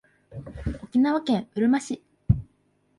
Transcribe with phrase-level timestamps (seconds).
[0.81, 2.01] 沖縄県うるま市